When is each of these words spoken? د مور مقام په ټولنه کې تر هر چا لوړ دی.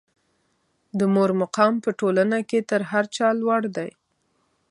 د 0.99 0.99
مور 1.13 1.31
مقام 1.41 1.73
په 1.85 1.89
ټولنه 1.99 2.37
کې 2.49 2.59
تر 2.69 2.81
هر 2.91 3.05
چا 3.15 3.27
لوړ 3.41 3.61
دی. 3.77 3.89